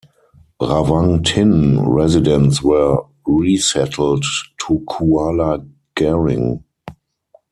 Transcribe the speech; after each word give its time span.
Rawang 0.59 1.23
Tin 1.23 1.79
residents 1.79 2.63
were 2.63 3.03
resettled 3.27 4.25
to 4.65 4.83
Kuala 4.89 5.63
Garing. 5.95 6.63